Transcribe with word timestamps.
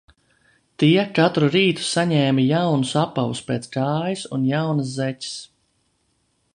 Tie 0.83 1.03
katru 1.19 1.49
rītu 1.55 1.85
saņēma 1.89 2.47
jaunus 2.47 2.95
apavus 3.05 3.43
pēc 3.51 3.69
kājas 3.77 4.27
un 4.39 4.49
jaunas 4.53 4.93
zeķes. 4.99 5.41